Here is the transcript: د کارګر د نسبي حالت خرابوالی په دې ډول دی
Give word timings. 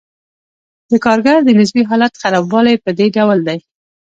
د 0.89 0.93
کارګر 1.05 1.37
د 1.43 1.49
نسبي 1.59 1.83
حالت 1.89 2.13
خرابوالی 2.21 2.75
په 2.83 2.89
دې 2.97 3.07
ډول 3.17 3.39
دی 3.47 3.59